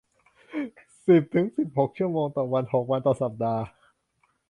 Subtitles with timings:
[1.05, 3.63] สิบถึงสิบหกชั่วโมงต่อวัน หกวันต่อสัปดาห์